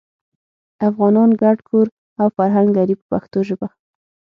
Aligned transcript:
افغانان 0.89 1.29
ګډ 1.41 1.57
کور 1.69 1.87
او 2.21 2.27
فرهنګ 2.35 2.67
لري 2.77 2.95
په 2.99 3.05
پښتو 3.11 3.39
ژبه. 3.47 3.67